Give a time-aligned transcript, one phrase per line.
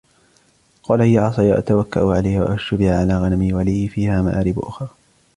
[0.83, 4.89] قال هي عصاي أتوكأ عليها وأهش بها على غنمي ولي فيها مآرب أخرى